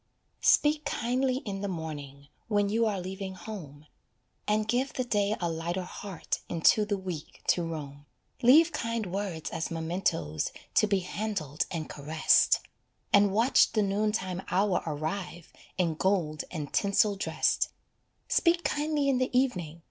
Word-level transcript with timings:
Speak 0.41 0.83
kindly 0.83 1.43
in 1.45 1.61
the 1.61 1.67
morning, 1.67 2.27
When 2.47 2.69
you 2.69 2.87
are 2.87 2.99
leaving 2.99 3.35
home, 3.35 3.85
And 4.47 4.67
give 4.67 4.93
the 4.93 5.03
day 5.03 5.35
a 5.39 5.47
lighter 5.47 5.83
heart 5.83 6.39
Into 6.49 6.85
the 6.85 6.97
week 6.97 7.43
to 7.49 7.61
roam. 7.61 8.07
Leave 8.41 8.71
kind 8.71 9.05
words 9.05 9.51
as 9.51 9.67
mementoes 9.69 10.49
To 10.73 10.87
be 10.87 11.01
handled 11.01 11.67
and 11.69 11.87
caressed, 11.87 12.61
And 13.13 13.31
watch 13.31 13.73
the 13.73 13.83
noon 13.83 14.11
time 14.11 14.41
hour 14.49 14.81
arrive 14.87 15.53
In 15.77 15.93
gold 15.93 16.45
and 16.49 16.73
tinsel 16.73 17.15
dressed. 17.15 17.69
Speak 18.27 18.63
kindly 18.63 19.07
in 19.07 19.19
the 19.19 19.29
evening! 19.39 19.79